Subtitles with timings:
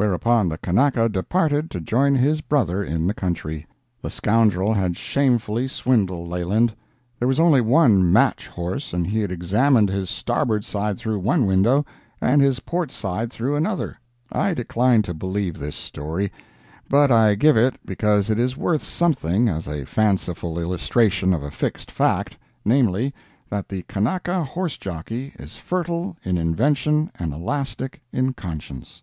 [0.00, 3.66] Whereupon the Kanaka departed to join his brother in the country.
[4.00, 6.72] The scoundrel had shamefully swindled Leland.
[7.18, 11.46] There was only one "match" horse and he had examined his starboard side through one
[11.48, 11.84] window
[12.20, 13.98] and his port side through another!
[14.30, 16.30] I decline to believe this story,
[16.88, 21.50] but I give it because it is worth something as a fanciful illustration of a
[21.50, 23.12] fixed fact—namely,
[23.50, 29.02] that the Kanaka horse jockey is fertile in invention and elastic in conscience.